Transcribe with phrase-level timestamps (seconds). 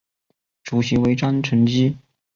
[0.63, 1.95] 主席为张曾基。